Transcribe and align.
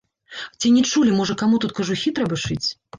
Ці 0.59 0.71
не 0.79 0.83
чулі, 0.93 1.15
можа, 1.19 1.37
каму 1.45 1.63
тут 1.67 1.77
кажухі 1.83 2.09
трэба 2.21 2.45
шыць? 2.49 2.65